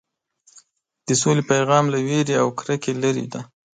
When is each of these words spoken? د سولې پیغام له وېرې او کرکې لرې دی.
د 1.07 1.09
سولې 1.21 1.43
پیغام 1.51 1.85
له 1.93 1.97
وېرې 2.07 2.35
او 2.41 2.47
کرکې 2.59 2.91
لرې 3.01 3.25
دی. 3.33 3.41